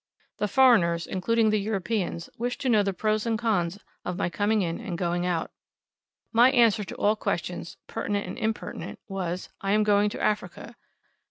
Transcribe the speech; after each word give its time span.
The 0.37 0.47
foreigners, 0.47 1.05
including 1.05 1.51
the 1.51 1.59
Europeans, 1.59 2.27
wished 2.35 2.59
to 2.61 2.69
know 2.69 2.81
the 2.81 2.91
pros 2.91 3.27
and 3.27 3.37
cons 3.37 3.77
of 4.03 4.17
my 4.17 4.31
coming 4.31 4.63
in 4.63 4.79
and 4.79 4.97
going 4.97 5.27
out. 5.27 5.51
My 6.33 6.49
answer 6.49 6.83
to 6.83 6.95
all 6.95 7.15
questions, 7.15 7.77
pertinent 7.85 8.25
and 8.25 8.39
impertinent, 8.39 8.97
was, 9.07 9.49
I 9.61 9.73
am 9.73 9.83
going 9.83 10.09
to 10.09 10.19
Africa. 10.19 10.75